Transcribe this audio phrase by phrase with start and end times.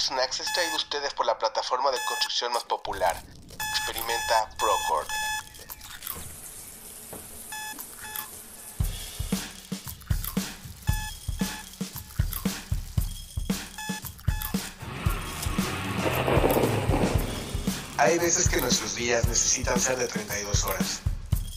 [0.00, 3.16] Snacks es traído a ustedes por la plataforma de construcción más popular.
[3.70, 5.06] Experimenta Procore.
[17.98, 21.00] Hay veces que nuestros días necesitan ser de 32 horas.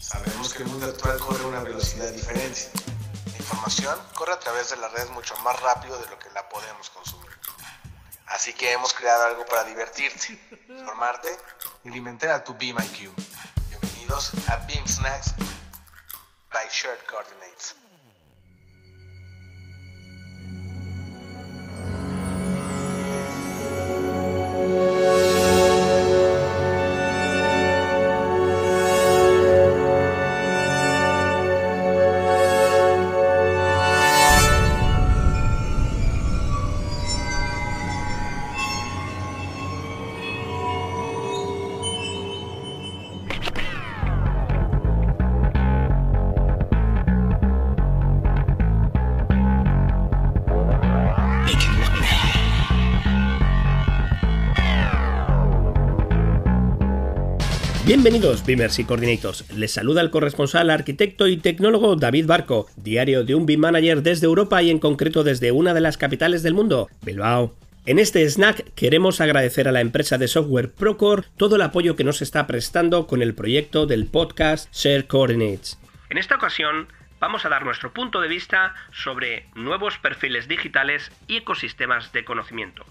[0.00, 2.70] Sabemos que el mundo actual corre a una velocidad diferente.
[3.32, 6.48] La información corre a través de la red mucho más rápido de lo que la
[6.48, 7.35] podemos consumir.
[8.26, 10.36] Así que hemos creado algo para divertirte,
[10.84, 11.28] formarte
[11.84, 13.12] y alimentar a tu Beam IQ.
[13.68, 15.34] Bienvenidos a Beam Snacks
[16.52, 17.76] by Shared Coordinates.
[57.86, 59.48] Bienvenidos, Beamers y Coordinators.
[59.52, 64.26] Les saluda el corresponsal, arquitecto y tecnólogo David Barco, diario de un Beam Manager desde
[64.26, 67.54] Europa y en concreto desde una de las capitales del mundo, Bilbao.
[67.84, 72.02] En este snack queremos agradecer a la empresa de software Procore todo el apoyo que
[72.02, 75.78] nos está prestando con el proyecto del podcast Share Coordinates.
[76.10, 76.88] En esta ocasión
[77.20, 82.84] vamos a dar nuestro punto de vista sobre nuevos perfiles digitales y ecosistemas de conocimiento.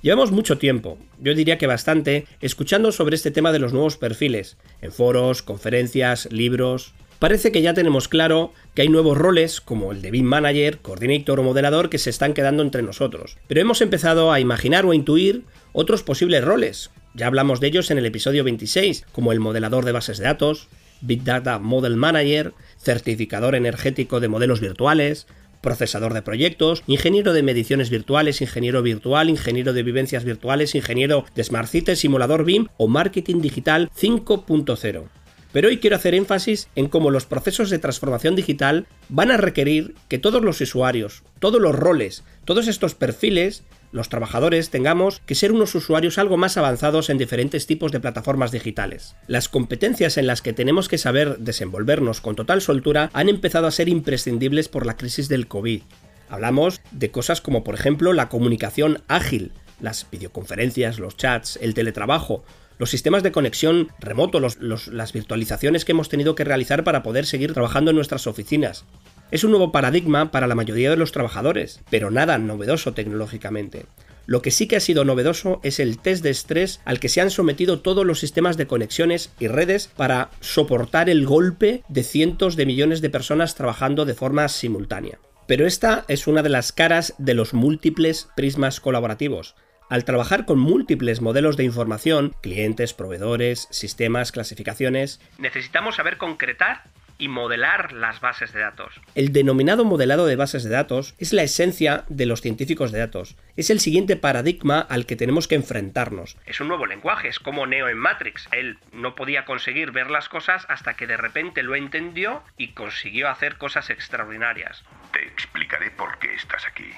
[0.00, 4.56] Llevamos mucho tiempo, yo diría que bastante, escuchando sobre este tema de los nuevos perfiles,
[4.80, 6.94] en foros, conferencias, libros.
[7.18, 11.40] Parece que ya tenemos claro que hay nuevos roles, como el de Beam Manager, Coordinator
[11.40, 13.38] o Modelador, que se están quedando entre nosotros.
[13.48, 16.90] Pero hemos empezado a imaginar o intuir otros posibles roles.
[17.14, 20.68] Ya hablamos de ellos en el episodio 26, como el modelador de bases de datos,
[21.00, 25.26] Big Data Model Manager, certificador energético de modelos virtuales,
[25.60, 31.44] procesador de proyectos, ingeniero de mediciones virtuales, ingeniero virtual, ingeniero de vivencias virtuales, ingeniero de
[31.44, 35.17] Smart Cities, simulador BIM o marketing digital 5.0.
[35.58, 39.96] Pero hoy quiero hacer énfasis en cómo los procesos de transformación digital van a requerir
[40.06, 45.50] que todos los usuarios, todos los roles, todos estos perfiles los trabajadores tengamos que ser
[45.50, 49.16] unos usuarios algo más avanzados en diferentes tipos de plataformas digitales.
[49.26, 53.72] Las competencias en las que tenemos que saber desenvolvernos con total soltura han empezado a
[53.72, 55.82] ser imprescindibles por la crisis del COVID.
[56.28, 62.44] Hablamos de cosas como por ejemplo la comunicación ágil, las videoconferencias, los chats, el teletrabajo,
[62.78, 67.52] los sistemas de conexión remoto, las virtualizaciones que hemos tenido que realizar para poder seguir
[67.52, 68.84] trabajando en nuestras oficinas.
[69.30, 73.86] Es un nuevo paradigma para la mayoría de los trabajadores, pero nada novedoso tecnológicamente.
[74.24, 77.20] Lo que sí que ha sido novedoso es el test de estrés al que se
[77.20, 82.54] han sometido todos los sistemas de conexiones y redes para soportar el golpe de cientos
[82.54, 85.18] de millones de personas trabajando de forma simultánea.
[85.46, 89.54] Pero esta es una de las caras de los múltiples prismas colaborativos.
[89.90, 96.82] Al trabajar con múltiples modelos de información, clientes, proveedores, sistemas, clasificaciones, necesitamos saber concretar
[97.16, 99.00] y modelar las bases de datos.
[99.14, 103.36] El denominado modelado de bases de datos es la esencia de los científicos de datos.
[103.56, 106.36] Es el siguiente paradigma al que tenemos que enfrentarnos.
[106.44, 108.46] Es un nuevo lenguaje, es como Neo en Matrix.
[108.52, 113.30] Él no podía conseguir ver las cosas hasta que de repente lo entendió y consiguió
[113.30, 114.84] hacer cosas extraordinarias.
[115.12, 116.90] Te explicaré por qué estás aquí.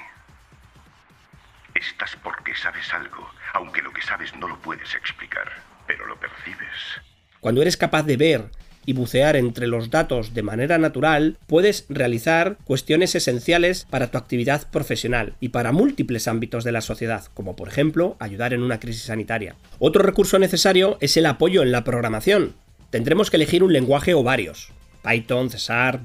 [1.74, 5.48] Estás porque sabes algo, aunque lo que sabes no lo puedes explicar,
[5.86, 7.00] pero lo percibes.
[7.40, 8.50] Cuando eres capaz de ver
[8.86, 14.68] y bucear entre los datos de manera natural, puedes realizar cuestiones esenciales para tu actividad
[14.70, 19.04] profesional y para múltiples ámbitos de la sociedad, como por ejemplo ayudar en una crisis
[19.04, 19.54] sanitaria.
[19.78, 22.54] Otro recurso necesario es el apoyo en la programación.
[22.90, 24.72] Tendremos que elegir un lenguaje o varios.
[25.02, 25.58] Python, C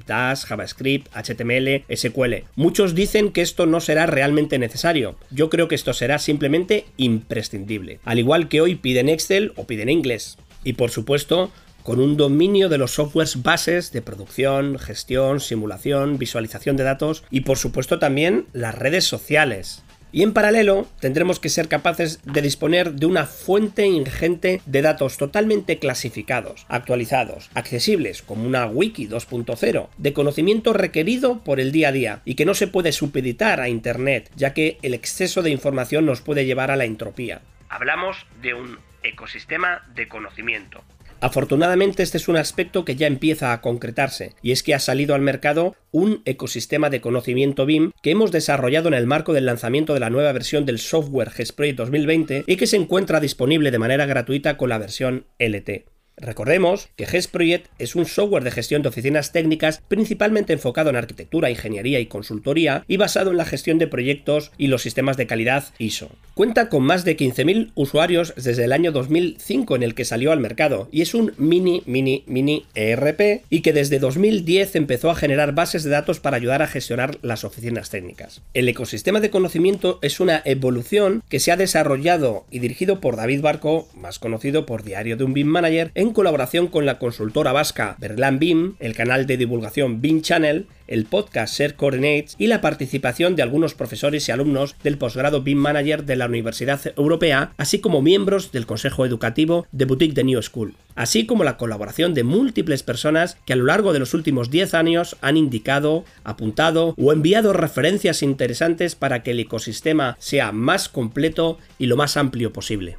[0.06, 2.44] Dash, JavaScript, HTML, SQL.
[2.54, 5.16] Muchos dicen que esto no será realmente necesario.
[5.30, 8.00] Yo creo que esto será simplemente imprescindible.
[8.04, 10.38] Al igual que hoy piden Excel o piden inglés.
[10.64, 11.50] Y por supuesto,
[11.86, 17.42] con un dominio de los softwares bases de producción, gestión, simulación, visualización de datos y
[17.42, 19.84] por supuesto también las redes sociales.
[20.12, 25.16] Y en paralelo tendremos que ser capaces de disponer de una fuente ingente de datos
[25.16, 31.92] totalmente clasificados, actualizados, accesibles como una wiki 2.0, de conocimiento requerido por el día a
[31.92, 36.06] día y que no se puede supeditar a Internet, ya que el exceso de información
[36.06, 37.42] nos puede llevar a la entropía.
[37.68, 40.82] Hablamos de un ecosistema de conocimiento,
[41.20, 45.14] Afortunadamente este es un aspecto que ya empieza a concretarse, y es que ha salido
[45.14, 49.94] al mercado un ecosistema de conocimiento BIM que hemos desarrollado en el marco del lanzamiento
[49.94, 54.06] de la nueva versión del software GESPROJECT 2020 y que se encuentra disponible de manera
[54.06, 55.86] gratuita con la versión LT.
[56.18, 60.96] Recordemos que GES Project es un software de gestión de oficinas técnicas principalmente enfocado en
[60.96, 65.26] arquitectura, ingeniería y consultoría y basado en la gestión de proyectos y los sistemas de
[65.26, 66.10] calidad ISO.
[66.36, 70.40] Cuenta con más de 15.000 usuarios desde el año 2005 en el que salió al
[70.40, 75.54] mercado y es un mini, mini, mini ERP y que desde 2010 empezó a generar
[75.54, 78.42] bases de datos para ayudar a gestionar las oficinas técnicas.
[78.52, 83.40] El ecosistema de conocimiento es una evolución que se ha desarrollado y dirigido por David
[83.40, 87.96] Barco, más conocido por Diario de un BIM Manager, en colaboración con la consultora vasca
[87.98, 93.36] Berlan BIM, el canal de divulgación BIM Channel, el podcast Share Coordinates y la participación
[93.36, 98.02] de algunos profesores y alumnos del posgrado BIM Manager de la Universidad Europea, así como
[98.02, 102.82] miembros del Consejo Educativo de Boutique de New School, así como la colaboración de múltiples
[102.82, 107.52] personas que a lo largo de los últimos 10 años han indicado, apuntado o enviado
[107.52, 112.96] referencias interesantes para que el ecosistema sea más completo y lo más amplio posible.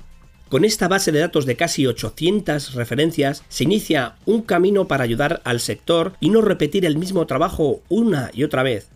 [0.50, 5.42] Con esta base de datos de casi 800 referencias se inicia un camino para ayudar
[5.44, 8.88] al sector y no repetir el mismo trabajo una y otra vez.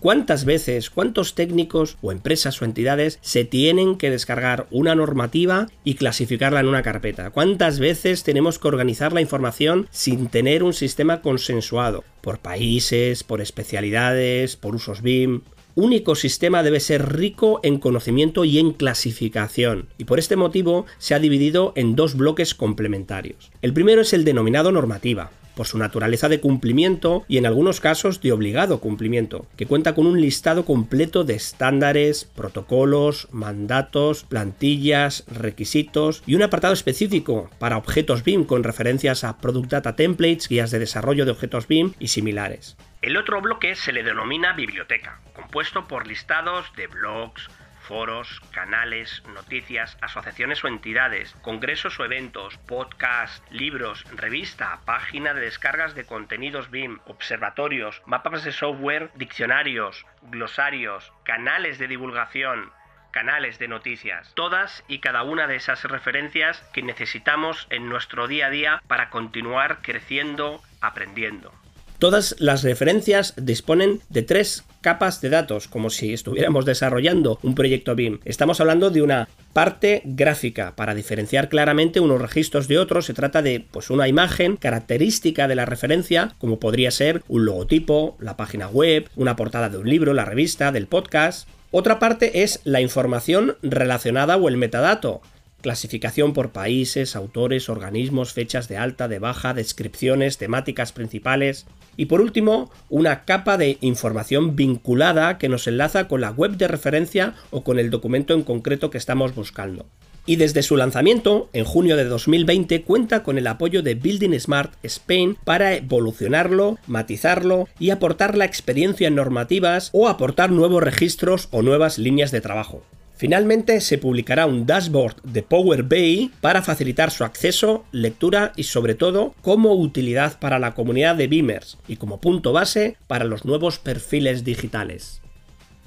[0.00, 5.94] ¿Cuántas veces, cuántos técnicos o empresas o entidades se tienen que descargar una normativa y
[5.94, 7.30] clasificarla en una carpeta?
[7.30, 12.02] ¿Cuántas veces tenemos que organizar la información sin tener un sistema consensuado?
[12.20, 15.42] Por países, por especialidades, por usos BIM
[15.76, 21.14] un ecosistema debe ser rico en conocimiento y en clasificación, y por este motivo se
[21.14, 23.52] ha dividido en dos bloques complementarios.
[23.60, 28.20] El primero es el denominado normativa, por su naturaleza de cumplimiento y en algunos casos
[28.20, 36.22] de obligado cumplimiento, que cuenta con un listado completo de estándares, protocolos, mandatos, plantillas, requisitos
[36.26, 40.78] y un apartado específico para objetos BIM con referencias a Product Data Templates, guías de
[40.78, 42.76] desarrollo de objetos BIM y similares.
[43.00, 47.48] El otro bloque se le denomina biblioteca, compuesto por listados de blogs,
[47.86, 55.94] foros, canales, noticias, asociaciones o entidades, congresos o eventos, podcasts, libros, revista, página de descargas
[55.94, 62.72] de contenidos BIM, observatorios, mapas de software, diccionarios, glosarios, canales de divulgación,
[63.12, 68.48] canales de noticias, todas y cada una de esas referencias que necesitamos en nuestro día
[68.48, 71.52] a día para continuar creciendo, aprendiendo.
[71.98, 77.94] Todas las referencias disponen de tres capas de datos, como si estuviéramos desarrollando un proyecto
[77.94, 78.20] BIM.
[78.26, 83.06] Estamos hablando de una parte gráfica para diferenciar claramente unos registros de otros.
[83.06, 88.18] Se trata de pues, una imagen característica de la referencia, como podría ser un logotipo,
[88.20, 91.48] la página web, una portada de un libro, la revista, del podcast.
[91.70, 95.22] Otra parte es la información relacionada o el metadato,
[95.66, 101.66] clasificación por países, autores, organismos, fechas de alta, de baja, descripciones, temáticas principales
[101.96, 106.68] y por último una capa de información vinculada que nos enlaza con la web de
[106.68, 109.86] referencia o con el documento en concreto que estamos buscando.
[110.24, 114.72] Y desde su lanzamiento, en junio de 2020, cuenta con el apoyo de Building Smart
[114.84, 121.62] Spain para evolucionarlo, matizarlo y aportar la experiencia en normativas o aportar nuevos registros o
[121.62, 122.84] nuevas líneas de trabajo.
[123.16, 128.94] Finalmente se publicará un dashboard de Power BI para facilitar su acceso, lectura y sobre
[128.94, 133.78] todo como utilidad para la comunidad de Beamers y como punto base para los nuevos
[133.78, 135.22] perfiles digitales.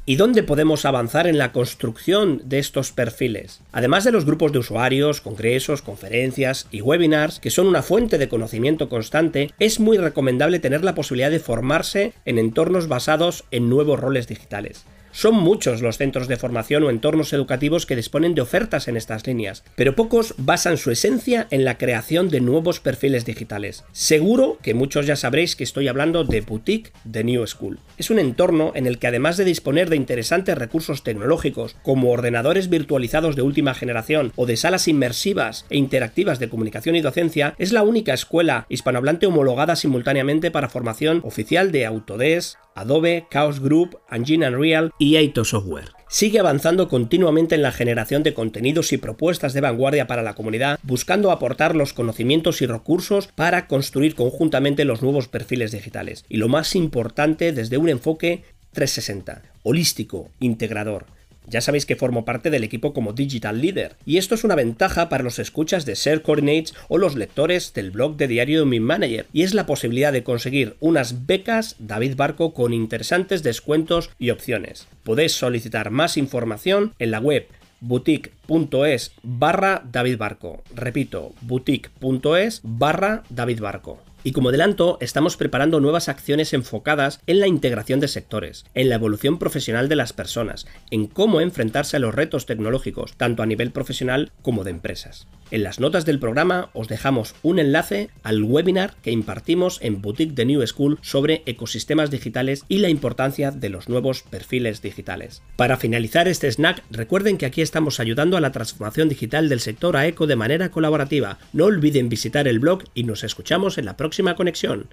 [0.07, 3.61] ¿Y dónde podemos avanzar en la construcción de estos perfiles?
[3.71, 8.27] Además de los grupos de usuarios, congresos, conferencias y webinars, que son una fuente de
[8.27, 13.99] conocimiento constante, es muy recomendable tener la posibilidad de formarse en entornos basados en nuevos
[13.99, 14.83] roles digitales.
[15.19, 19.27] Son muchos los centros de formación o entornos educativos que disponen de ofertas en estas
[19.27, 23.83] líneas, pero pocos basan su esencia en la creación de nuevos perfiles digitales.
[23.91, 27.81] Seguro que muchos ya sabréis que estoy hablando de Boutique de New School.
[27.97, 32.69] Es un entorno en el que además de disponer de interesantes recursos tecnológicos como ordenadores
[32.69, 37.73] virtualizados de última generación o de salas inmersivas e interactivas de comunicación y docencia, es
[37.73, 44.47] la única escuela hispanohablante homologada simultáneamente para formación oficial de Autodesk, Adobe, Chaos Group, Engine
[44.47, 45.89] Unreal y Aito Software.
[46.07, 50.79] Sigue avanzando continuamente en la generación de contenidos y propuestas de vanguardia para la comunidad,
[50.81, 56.25] buscando aportar los conocimientos y recursos para construir conjuntamente los nuevos perfiles digitales.
[56.27, 58.43] Y lo más importante desde un enfoque
[58.73, 61.05] 360, holístico, integrador
[61.49, 65.09] ya sabéis que formo parte del equipo como Digital Leader, y esto es una ventaja
[65.09, 68.79] para los escuchas de Share Coordinates o los lectores del blog de Diario de Mi
[68.79, 74.29] Manager, y es la posibilidad de conseguir unas becas David Barco con interesantes descuentos y
[74.29, 74.87] opciones.
[75.03, 77.47] Podéis solicitar más información en la web
[77.81, 80.63] boutique.es barra David Barco.
[80.75, 84.08] Repito, boutique.es barra David Barco.
[84.23, 88.95] Y como adelanto, estamos preparando nuevas acciones enfocadas en la integración de sectores, en la
[88.95, 93.71] evolución profesional de las personas, en cómo enfrentarse a los retos tecnológicos, tanto a nivel
[93.71, 95.25] profesional como de empresas.
[95.51, 100.35] En las notas del programa os dejamos un enlace al webinar que impartimos en Boutique
[100.35, 105.41] de New School sobre ecosistemas digitales y la importancia de los nuevos perfiles digitales.
[105.55, 109.97] Para finalizar este snack, recuerden que aquí estamos ayudando a la transformación digital del sector
[109.97, 111.39] AECO de manera colaborativa.
[111.51, 114.87] No olviden visitar el blog y nos escuchamos en la próxima conexión.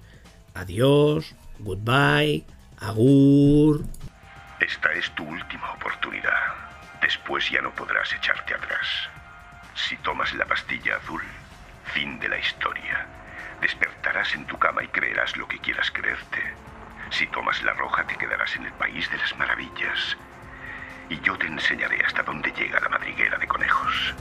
[0.55, 2.45] Adiós, goodbye,
[2.79, 3.85] agur.
[4.59, 6.31] Esta es tu última oportunidad.
[6.99, 8.87] Después ya no podrás echarte atrás.
[9.77, 11.21] Si tomas la pastilla azul,
[11.93, 13.05] fin de la historia.
[13.61, 16.41] Despertarás en tu cama y creerás lo que quieras creerte.
[17.11, 20.17] Si tomas la roja, te quedarás en el país de las maravillas.
[21.09, 24.15] Y yo te enseñaré hasta dónde llega la madriguera de conejos.